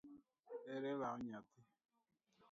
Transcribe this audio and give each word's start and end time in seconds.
Ere 0.75 0.93
law 1.01 1.15
nyathi? 1.25 1.61